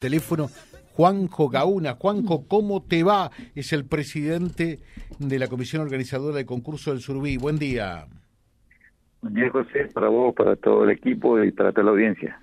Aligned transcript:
teléfono 0.00 0.48
Juanjo 0.94 1.48
Gauna. 1.50 1.92
Juanjo, 1.92 2.48
¿cómo 2.48 2.82
te 2.82 3.04
va? 3.04 3.30
Es 3.54 3.72
el 3.72 3.84
presidente 3.84 4.80
de 5.18 5.38
la 5.38 5.46
comisión 5.46 5.82
organizadora 5.82 6.36
del 6.36 6.46
concurso 6.46 6.90
del 6.90 7.00
Surbí. 7.00 7.36
Buen 7.36 7.58
día. 7.58 8.06
Buen 9.20 9.34
día, 9.34 9.50
José, 9.50 9.88
para 9.92 10.08
vos, 10.08 10.34
para 10.34 10.56
todo 10.56 10.84
el 10.84 10.90
equipo 10.90 11.42
y 11.44 11.52
para 11.52 11.70
toda 11.72 11.84
la 11.84 11.90
audiencia. 11.90 12.40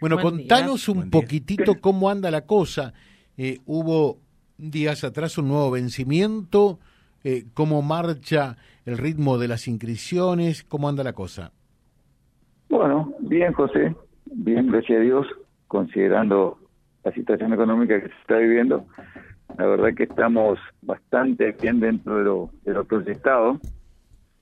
Bueno, 0.00 0.18
contanos 0.18 0.88
un 0.88 1.10
poquitito 1.10 1.74
cómo 1.82 2.08
anda 2.08 2.30
la 2.30 2.46
cosa. 2.46 2.94
Eh, 3.36 3.58
hubo 3.66 4.18
días 4.56 5.04
atrás 5.04 5.36
un 5.36 5.48
nuevo 5.48 5.70
vencimiento. 5.70 6.78
Eh, 7.22 7.44
¿Cómo 7.52 7.82
marcha 7.82 8.56
el 8.86 8.96
ritmo 8.96 9.36
de 9.36 9.48
las 9.48 9.68
inscripciones? 9.68 10.64
¿Cómo 10.64 10.88
anda 10.88 11.04
la 11.04 11.12
cosa? 11.12 11.52
Bueno, 12.70 13.12
bien, 13.20 13.52
José. 13.52 13.94
Bien, 14.24 14.68
gracias 14.68 14.98
a 14.98 15.02
Dios, 15.02 15.26
considerando 15.68 16.56
la 17.04 17.12
situación 17.12 17.52
económica 17.52 18.00
que 18.00 18.08
se 18.08 18.14
está 18.20 18.36
viviendo, 18.36 18.86
la 19.58 19.66
verdad 19.66 19.94
que 19.94 20.04
estamos 20.04 20.58
bastante 20.82 21.52
bien 21.52 21.80
dentro 21.80 22.18
de 22.18 22.24
lo, 22.24 22.50
de 22.64 22.72
lo 22.72 22.84
proyectado. 22.84 23.60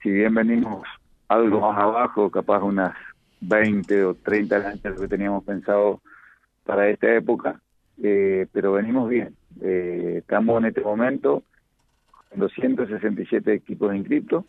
Si 0.03 0.11
bien 0.11 0.35
venimos 0.35 0.87
algo 1.29 1.61
más 1.61 1.79
abajo, 1.79 2.31
capaz 2.31 2.63
unas 2.63 2.95
20 3.41 4.05
o 4.05 4.15
30 4.15 4.59
lanchas 4.59 5.01
que 5.01 5.09
teníamos 5.09 5.45
pensado 5.45 6.01
para 6.65 6.89
esta 6.89 7.15
época, 7.15 7.61
eh, 8.03 8.47
pero 8.53 8.73
venimos 8.73 9.09
bien. 9.09 9.35
Eh, 9.61 10.17
estamos 10.19 10.59
en 10.59 10.67
este 10.67 10.81
momento 10.83 11.43
con 12.31 12.41
267 12.41 13.53
equipos 13.53 13.95
inscritos 13.95 14.45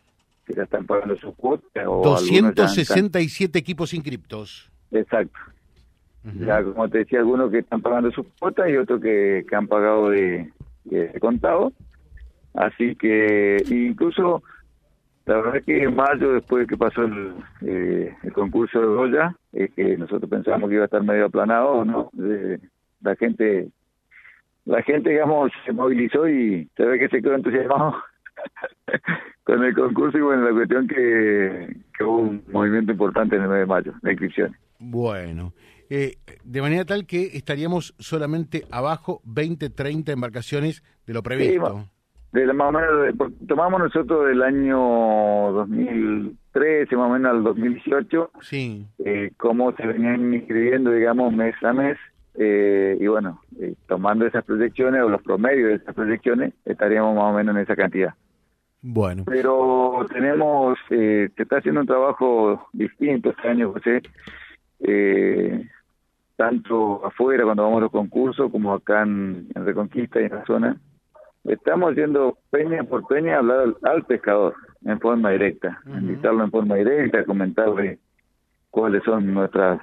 que 0.46 0.54
ya 0.54 0.64
están 0.64 0.86
pagando 0.86 1.16
sus 1.18 1.36
cuotas. 1.36 1.86
267 1.86 3.58
equipos 3.58 3.94
inscriptos. 3.94 4.72
Exacto. 4.92 5.40
Ya, 6.24 6.64
como 6.64 6.90
te 6.90 7.00
decía, 7.00 7.20
algunos 7.20 7.50
que 7.50 7.60
están 7.60 7.82
pagando 7.82 8.12
sus 8.12 8.28
cuotas 8.40 8.70
y 8.70 8.78
otros 8.78 9.02
que, 9.02 9.46
han 9.52 9.68
pagado 9.68 10.10
de, 10.10 10.52
contado. 11.20 11.72
Así 12.54 12.96
que 12.96 13.58
incluso, 13.70 14.44
la 15.26 15.38
verdad 15.38 15.58
es 15.58 15.66
que 15.66 15.84
en 15.84 15.96
mayo, 15.96 16.34
después 16.34 16.64
de 16.64 16.68
que 16.68 16.78
pasó 16.78 17.04
el, 17.04 17.34
eh, 17.62 18.16
el 18.24 18.34
concurso 18.34 18.82
de 18.82 18.88
Goya, 18.88 19.36
es 19.54 19.72
que 19.74 19.98
nosotros 19.98 20.30
pensábamos 20.30 20.70
que 20.70 20.76
iba 20.76 20.84
a 20.84 20.86
estar 20.86 21.04
medio 21.04 21.26
aplanado, 21.26 21.86
¿no? 21.86 22.12
la 23.02 23.16
gente, 23.16 23.70
la 24.66 24.82
gente, 24.84 25.12
digamos, 25.12 25.52
se 25.66 25.72
movilizó 25.72 26.28
y 26.28 26.70
se 26.76 26.86
ve 26.86 27.00
que 27.00 27.08
se 27.08 27.22
quedó 27.22 27.36
entusiasmado 27.36 27.96
con 29.44 29.64
el 29.64 29.74
concurso 29.74 30.18
y 30.18 30.22
bueno, 30.22 30.44
la 30.44 30.54
cuestión 30.54 30.88
que, 30.88 31.78
que 31.98 32.04
hubo 32.04 32.18
un 32.18 32.44
movimiento 32.52 32.92
importante 32.92 33.36
en 33.36 33.44
el 33.44 33.50
mes 33.50 33.60
de 33.60 33.66
mayo, 33.66 33.94
de 34.02 34.12
inscripciones. 34.12 34.60
Bueno, 34.80 35.54
eh, 35.90 36.18
de 36.44 36.62
manera 36.62 36.86
tal 36.86 37.06
que 37.06 37.32
estaríamos 37.34 37.96
solamente 38.00 38.66
abajo 38.72 39.22
20, 39.26 39.70
30 39.70 40.12
embarcaciones 40.12 40.84
de 41.08 41.14
lo 41.14 41.24
previsto. 41.24 41.86
de 42.32 42.46
la, 42.46 42.54
más 42.54 42.70
o 42.70 42.72
menos, 42.72 43.34
tomamos 43.48 43.80
nosotros 43.80 44.28
del 44.28 44.42
año 44.44 44.78
2013, 45.52 46.96
más 46.96 47.10
o 47.10 47.14
menos 47.14 47.32
al 47.32 47.44
2018, 47.44 48.32
sí. 48.42 48.86
eh, 49.00 49.32
cómo 49.38 49.72
se 49.74 49.88
venían 49.88 50.34
inscribiendo, 50.34 50.92
digamos, 50.92 51.34
mes 51.34 51.56
a 51.64 51.74
mes. 51.74 51.98
Eh, 52.36 52.98
y 53.00 53.08
bueno, 53.08 53.42
eh, 53.60 53.74
tomando 53.88 54.26
esas 54.26 54.46
proyecciones 54.46 55.02
o 55.02 55.10
los 55.10 55.22
promedios 55.22 55.70
de 55.70 55.76
esas 55.76 55.96
proyecciones, 55.96 56.54
estaríamos 56.66 57.16
más 57.16 57.34
o 57.34 57.34
menos 57.34 57.56
en 57.56 57.62
esa 57.64 57.76
cantidad. 57.76 58.14
Bueno. 58.82 59.24
Pero 59.26 60.06
tenemos, 60.12 60.78
eh, 60.90 61.30
se 61.36 61.44
está 61.44 61.58
haciendo 61.58 61.82
un 61.82 61.88
trabajo 61.88 62.70
distinto 62.72 63.32
este 63.32 63.48
año, 63.48 63.74
José. 63.74 64.02
Eh, 64.80 65.68
tanto 66.40 67.06
afuera 67.06 67.44
cuando 67.44 67.64
vamos 67.64 67.80
a 67.80 67.82
los 67.82 67.92
concursos 67.92 68.50
como 68.50 68.74
acá 68.74 69.02
en, 69.04 69.50
Reconquista 69.54 70.22
y 70.22 70.24
en 70.24 70.36
la 70.36 70.46
zona, 70.46 70.78
estamos 71.44 71.94
yendo 71.96 72.38
peña 72.50 72.82
por 72.86 73.06
peña 73.08 73.36
a 73.36 73.40
hablar 73.40 73.76
al, 73.84 74.06
pescador 74.06 74.54
en 74.86 74.98
forma 75.02 75.32
directa, 75.32 75.82
invitarlo 75.86 76.46
en 76.46 76.52
forma 76.52 76.76
directa, 76.76 77.26
comentarle 77.26 78.00
cuáles 78.72 79.04
son 79.04 79.34
nuestras 79.34 79.82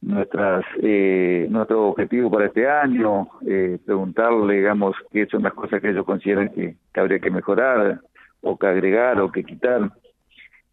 nuestras 0.00 0.64
eh, 0.82 1.46
nuestro 1.50 1.88
objetivo 1.90 2.30
para 2.30 2.46
este 2.46 2.66
año, 2.66 3.28
eh, 3.46 3.78
preguntarle, 3.84 4.54
digamos, 4.54 4.96
qué 5.10 5.26
son 5.26 5.42
las 5.42 5.52
cosas 5.52 5.82
que 5.82 5.90
ellos 5.90 6.06
consideran 6.06 6.48
que, 6.48 6.76
habría 6.94 7.18
que 7.18 7.30
mejorar 7.30 8.00
o 8.40 8.56
que 8.56 8.66
agregar 8.66 9.20
o 9.20 9.30
que 9.30 9.44
quitar. 9.44 9.90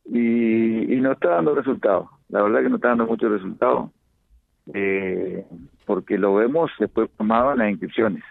Y, 0.06 0.96
y 0.96 1.02
no 1.02 1.12
está 1.12 1.32
dando 1.32 1.54
resultados. 1.54 2.08
La 2.30 2.42
verdad 2.42 2.62
que 2.64 2.70
no 2.70 2.78
está 2.78 2.88
dando 2.88 3.06
muchos 3.08 3.30
resultados 3.30 3.92
eh, 4.74 5.46
porque 5.86 6.18
lo 6.18 6.36
vemos 6.36 6.72
después 6.80 7.10
tomado 7.18 7.54
en 7.54 7.60
las 7.60 7.72
inscripciones. 7.72 8.24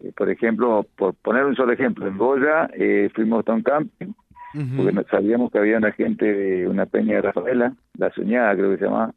Eh, 0.00 0.12
por 0.16 0.30
ejemplo, 0.30 0.86
por 0.96 1.14
poner 1.14 1.44
un 1.44 1.56
solo 1.56 1.72
ejemplo, 1.72 2.06
en 2.06 2.16
Goya 2.16 2.70
eh, 2.74 3.10
fuimos 3.14 3.46
a 3.48 3.54
un 3.54 3.62
camping, 3.62 4.12
porque 4.76 5.04
sabíamos 5.10 5.50
que 5.50 5.58
había 5.58 5.78
una 5.78 5.92
gente 5.92 6.24
de 6.24 6.68
una 6.68 6.86
peña 6.86 7.16
de 7.16 7.22
Rafaela, 7.22 7.74
la 7.96 8.10
soñada 8.12 8.54
creo 8.54 8.70
que 8.70 8.78
se 8.78 8.84
llamaba, 8.84 9.12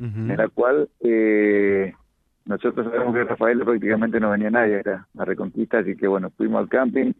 en 0.00 0.36
la 0.36 0.48
cual 0.48 0.88
eh, 1.00 1.92
nosotros 2.44 2.86
sabemos 2.86 3.14
que 3.14 3.24
Rafaela 3.24 3.64
prácticamente 3.64 4.20
no 4.20 4.30
venía 4.30 4.50
nadie, 4.50 4.78
era 4.78 5.06
la 5.14 5.24
reconquista, 5.24 5.78
así 5.78 5.96
que 5.96 6.06
bueno, 6.06 6.30
fuimos 6.36 6.60
al 6.60 6.68
camping, 6.68 7.12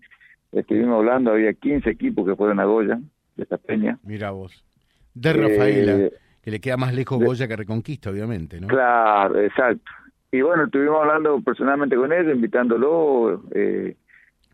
estuvimos 0.52 0.98
hablando, 0.98 1.32
había 1.32 1.52
15 1.52 1.90
equipos 1.90 2.26
que 2.26 2.36
fueron 2.36 2.60
a 2.60 2.64
Goya, 2.64 2.98
de 3.36 3.42
esta 3.42 3.58
peña. 3.58 3.98
Mira 4.04 4.30
vos, 4.30 4.64
de 5.14 5.32
Rafaela. 5.32 6.10
Que 6.42 6.50
le 6.50 6.60
queda 6.60 6.76
más 6.76 6.94
lejos 6.94 7.18
Goya 7.22 7.48
que 7.48 7.56
Reconquista, 7.56 8.10
obviamente, 8.10 8.60
¿no? 8.60 8.68
Claro, 8.68 9.40
exacto. 9.40 9.90
Y 10.30 10.42
bueno, 10.42 10.64
estuvimos 10.64 11.00
hablando 11.00 11.40
personalmente 11.40 11.96
con 11.96 12.12
él, 12.12 12.30
invitándolo, 12.30 13.42
eh, 13.52 13.96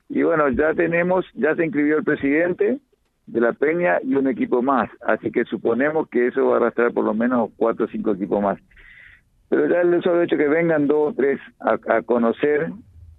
y 0.09 0.23
bueno, 0.23 0.49
ya 0.51 0.75
tenemos, 0.75 1.27
ya 1.35 1.55
se 1.57 1.65
inscribió 1.65 1.99
el 1.99 2.05
presidente 2.05 2.79
de 3.27 3.41
la 3.41 3.53
Peña 3.53 3.99
y 4.03 4.15
un 4.15 4.29
equipo 4.29 4.63
más, 4.63 4.89
así 5.07 5.31
que 5.31 5.45
suponemos 5.45 6.09
que 6.09 6.29
eso 6.29 6.47
va 6.47 6.55
a 6.55 6.57
arrastrar 6.59 6.93
por 6.93 7.05
lo 7.05 7.15
menos 7.15 7.51
cuatro 7.57 7.87
o 7.87 7.89
cinco 7.89 8.13
equipos 8.13 8.43
más. 8.43 8.59
Pero 9.49 9.69
ya 9.69 9.81
el 9.81 10.03
solo 10.03 10.23
hecho 10.23 10.37
que 10.37 10.49
vengan 10.49 10.87
dos 10.87 11.13
o 11.13 11.15
tres 11.15 11.41
a, 11.61 11.79
a 11.97 12.03
conocer 12.03 12.71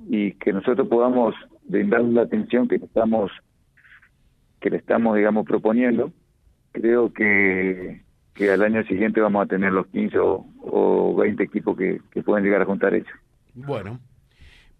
y 0.07 0.33
que 0.33 0.53
nosotros 0.53 0.87
podamos 0.87 1.35
brindar 1.63 2.01
la 2.03 2.21
atención 2.21 2.67
que 2.67 2.75
estamos 2.75 3.31
que 4.59 4.69
le 4.69 4.77
estamos 4.77 5.15
digamos 5.15 5.45
proponiendo 5.45 6.11
creo 6.71 7.11
que 7.11 8.01
que 8.35 8.51
al 8.51 8.61
año 8.61 8.83
siguiente 8.83 9.21
vamos 9.21 9.43
a 9.43 9.47
tener 9.47 9.71
los 9.71 9.87
15 9.87 10.17
o, 10.19 11.15
20 11.15 11.41
equipos 11.43 11.77
que, 11.77 12.01
pueden 12.23 12.43
llegar 12.43 12.61
a 12.61 12.65
juntar 12.65 12.93
ellos. 12.93 13.07
Bueno, 13.55 13.99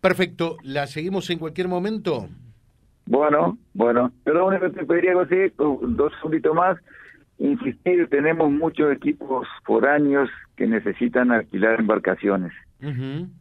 perfecto. 0.01 0.57
¿La 0.61 0.85
seguimos 0.85 1.29
en 1.29 1.39
cualquier 1.39 1.69
momento? 1.69 2.27
Bueno, 3.05 3.57
bueno. 3.73 4.11
Pero 4.23 4.39
lo 4.39 4.47
único 4.47 4.65
que 4.65 4.79
te 4.79 4.85
pediría, 4.85 5.13
José, 5.13 5.53
dos 5.57 6.13
segunditos 6.15 6.53
más, 6.53 6.77
insistir, 7.39 8.09
tenemos 8.09 8.51
muchos 8.51 8.91
equipos 8.93 9.47
por 9.65 9.87
años 9.87 10.29
que 10.57 10.67
necesitan 10.67 11.31
alquilar 11.31 11.79
embarcaciones. 11.79 12.51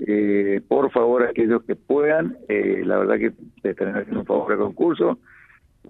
eh, 0.06 0.60
por 0.69 0.91
favor, 0.92 1.24
aquellos 1.24 1.64
que 1.64 1.74
puedan, 1.74 2.36
eh, 2.48 2.82
la 2.86 2.98
verdad 2.98 3.19
que 3.19 3.32
te 3.62 3.70
estarán 3.70 3.97
haciendo 3.97 4.20
un 4.20 4.26
favor 4.26 4.53
al 4.53 4.58
concurso, 4.58 5.19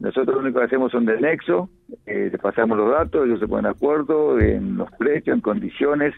nosotros 0.00 0.37
lo 0.37 0.43
único 0.43 0.59
que 0.59 0.66
hacemos 0.66 0.91
son 0.93 1.05
de 1.05 1.21
nexo, 1.21 1.69
eh, 2.06 2.28
le 2.31 2.38
pasamos 2.38 2.77
los 2.77 2.91
datos, 2.91 3.27
ellos 3.27 3.41
se 3.41 3.49
ponen 3.49 3.65
de 3.65 3.71
acuerdo 3.71 4.38
en 4.41 4.77
los 4.77 4.91
precios, 4.93 5.34
en 5.34 5.41
condiciones. 5.41 6.15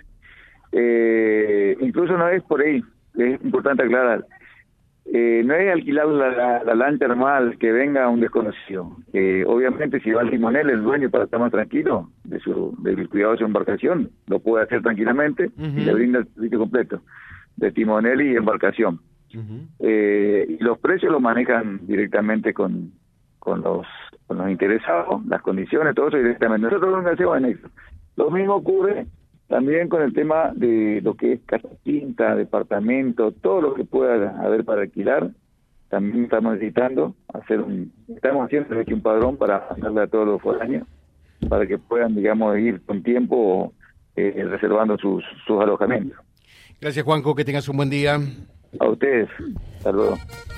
Eh, 0.73 1.77
incluso 1.81 2.17
no 2.17 2.29
es 2.29 2.43
por 2.43 2.61
ahí, 2.63 2.83
es 3.17 3.45
importante 3.45 3.85
aclarar. 3.85 4.25
Eh, 5.13 5.43
no 5.45 5.55
es 5.55 5.73
alquilar 5.73 6.09
la, 6.09 6.65
la, 6.65 6.75
lancha 6.75 7.07
normal 7.07 7.57
que 7.59 7.71
venga 7.71 8.09
un 8.09 8.21
desconocido. 8.21 8.97
obviamente, 9.47 10.01
si 10.01 10.11
va 10.11 10.23
al 10.23 10.31
timonel, 10.31 10.69
el 10.69 10.83
dueño 10.83 11.11
para 11.11 11.25
estar 11.25 11.39
más 11.39 11.53
tranquilo 11.53 12.11
de 12.25 12.41
su, 12.41 12.77
del 12.83 13.09
cuidado 13.09 13.33
de 13.33 13.39
su 13.39 13.45
embarcación, 13.45 14.11
lo 14.27 14.41
puede 14.41 14.65
hacer 14.65 14.83
tranquilamente 14.83 15.51
y 15.57 15.85
le 15.85 15.95
brinda 15.95 16.19
el 16.19 16.27
servicio 16.35 16.59
completo 16.59 17.03
de 17.57 17.73
timonel 17.73 18.21
y 18.22 18.37
embarcación. 18.37 19.01
eh, 19.81 20.47
y 20.49 20.63
los 20.63 20.79
precios 20.79 21.13
los 21.13 21.21
manejan 21.21 21.87
directamente 21.87 22.55
con, 22.55 22.93
con 23.47 23.63
los, 23.63 23.87
con 24.27 24.39
los 24.39 24.51
interesados, 24.51 25.25
las 25.27 25.41
condiciones, 25.41 25.95
todo 25.95 26.09
eso 26.09 26.16
directamente. 26.16 26.66
Nosotros 26.66 27.04
lo 27.04 27.09
hacemos 27.09 27.37
en 27.39 27.45
eso. 27.45 27.69
Lo 28.16 28.28
mismo 28.28 28.57
ocurre 28.57 29.07
también 29.47 29.89
con 29.89 30.03
el 30.03 30.13
tema 30.13 30.51
de 30.53 31.01
lo 31.01 31.15
que 31.15 31.34
es 31.34 31.41
casa 31.47 31.69
quinta, 31.84 32.34
departamento, 32.34 33.31
todo 33.31 33.60
lo 33.60 33.75
que 33.75 33.84
pueda 33.84 34.37
haber 34.45 34.65
para 34.65 34.83
alquilar. 34.83 35.31
También 35.89 36.25
estamos 36.25 36.54
necesitando 36.54 37.15
hacer 37.33 37.60
un, 37.60 37.93
estamos 38.09 38.47
haciendo 38.47 38.81
aquí 38.81 38.93
un 38.93 39.01
padrón 39.01 39.37
para 39.37 39.69
mandarle 39.71 40.01
a 40.03 40.07
todos 40.09 40.27
los 40.27 40.43
foráneos 40.43 40.89
para 41.48 41.69
que 41.69 41.78
puedan, 41.78 42.16
digamos, 42.16 42.59
ir 42.59 42.81
con 42.84 43.04
tiempo 43.04 43.72
eh, 44.16 44.45
reservando 44.51 44.98
sus, 44.98 45.22
sus 45.47 45.63
alojamientos. 45.63 46.19
Gracias, 46.81 47.04
Juanjo, 47.04 47.37
que 47.37 47.45
tengas 47.45 47.69
un 47.69 47.77
buen 47.77 47.91
día. 47.91 48.19
A 48.81 48.89
ustedes. 48.89 49.28
Hasta 49.77 49.93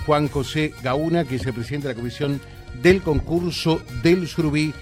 Juan 0.07 0.29
José 0.29 0.73
Gauna, 0.83 1.27
que 1.27 1.35
es 1.35 1.47
el 1.47 1.53
presidente 1.53 1.89
de 1.89 1.95
la 1.95 2.01
Comisión 2.01 2.41
del 2.83 3.03
concurso 3.03 3.81
del 4.03 4.27
Surubí. 4.29 4.73